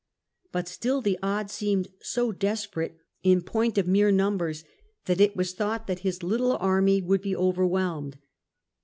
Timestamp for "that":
5.05-5.21, 5.85-5.99